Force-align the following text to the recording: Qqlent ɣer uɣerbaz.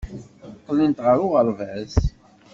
Qqlent 0.57 1.03
ɣer 1.05 1.17
uɣerbaz. 1.25 1.93